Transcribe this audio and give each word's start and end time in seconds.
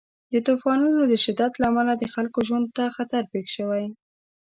د 0.31 0.33
طوفانونو 0.47 1.01
د 1.07 1.13
شدت 1.23 1.53
له 1.61 1.65
امله 1.71 1.93
د 1.97 2.03
خلکو 2.13 2.39
ژوند 2.47 2.67
ته 2.77 2.83
خطر 2.95 3.21
پېښ 3.31 3.45
شوی. 3.57 3.85